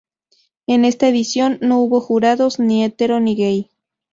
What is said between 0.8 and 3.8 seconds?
esta edición no hubo jurados, ni hetero ni gay.